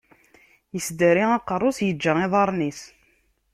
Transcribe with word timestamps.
Isdari 0.77 1.25
aqeṛṛu-s, 1.37 1.77
iǧǧa 1.89 2.13
iḍaṛṛen-is. 2.25 2.81